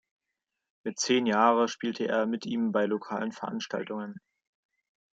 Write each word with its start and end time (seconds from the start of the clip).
Mit 0.83 0.97
zehn 0.97 1.27
Jahre 1.27 1.67
spielte 1.67 2.07
er 2.07 2.25
mit 2.25 2.47
ihm 2.47 2.71
bei 2.71 2.87
lokalen 2.87 3.31
Veranstaltungen. 3.31 4.19